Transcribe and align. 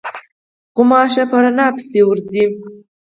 غوماشې 0.75 1.23
په 1.31 1.37
رڼا 1.43 1.67
پسې 1.75 1.99
ورځي. 2.05 2.45